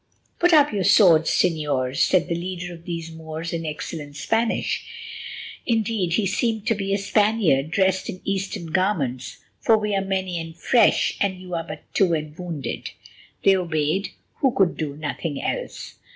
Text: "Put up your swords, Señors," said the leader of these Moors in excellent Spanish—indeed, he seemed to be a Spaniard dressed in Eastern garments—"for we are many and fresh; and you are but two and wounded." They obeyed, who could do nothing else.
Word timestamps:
"Put 0.39 0.51
up 0.51 0.73
your 0.73 0.83
swords, 0.83 1.29
Señors," 1.29 1.97
said 1.97 2.27
the 2.27 2.33
leader 2.33 2.73
of 2.73 2.85
these 2.85 3.11
Moors 3.11 3.53
in 3.53 3.67
excellent 3.67 4.15
Spanish—indeed, 4.15 6.13
he 6.13 6.25
seemed 6.25 6.65
to 6.65 6.73
be 6.73 6.91
a 6.91 6.97
Spaniard 6.97 7.69
dressed 7.69 8.09
in 8.09 8.19
Eastern 8.23 8.71
garments—"for 8.71 9.77
we 9.77 9.93
are 9.95 10.01
many 10.01 10.39
and 10.39 10.57
fresh; 10.57 11.15
and 11.21 11.39
you 11.39 11.53
are 11.53 11.63
but 11.65 11.83
two 11.93 12.15
and 12.15 12.35
wounded." 12.35 12.89
They 13.43 13.55
obeyed, 13.55 14.09
who 14.37 14.51
could 14.55 14.75
do 14.75 14.95
nothing 14.97 15.39
else. 15.39 15.93